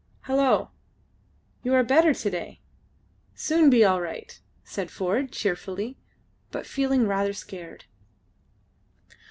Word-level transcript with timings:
"Hallo! 0.21 0.71
You 1.61 1.75
are 1.75 1.83
better 1.83 2.11
to 2.11 2.29
day. 2.31 2.59
Soon 3.35 3.69
be 3.69 3.85
all 3.85 4.01
right," 4.01 4.39
said 4.63 4.89
Ford, 4.89 5.31
cheerfully, 5.31 5.95
but 6.49 6.65
feeling 6.65 7.05
rather 7.07 7.33
scared. 7.33 7.85